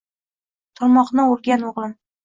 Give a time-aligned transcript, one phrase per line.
[0.81, 1.99] Turmoqni oʻrgan, oʻgʻlim.